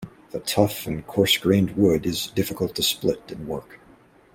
The 0.31 0.39
tough 0.39 0.87
and 0.87 1.05
coarse-grained 1.05 1.77
wood 1.77 2.07
is 2.07 2.25
difficult 2.33 2.73
to 2.77 2.81
split 2.81 3.21
and 3.31 3.47
work. 3.47 3.79